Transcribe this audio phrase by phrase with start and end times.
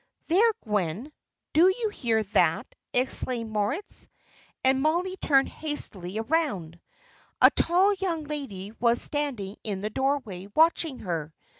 [0.29, 1.11] "There, Gwen,
[1.53, 4.07] do you hear that?" exclaimed Moritz.
[4.63, 6.79] And Mollie turned hastily round.
[7.39, 11.35] A tall young lady was standing in the doorway watching her.